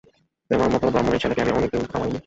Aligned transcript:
তেমার 0.51 0.69
মতো 0.73 0.85
ব্রাহ্মণের 0.87 1.21
ছেলেকে 1.23 1.41
আমি 1.43 1.51
অনেক 1.51 1.69
দিন 1.71 1.83
খাওয়াই 1.91 2.11
নি। 2.13 2.19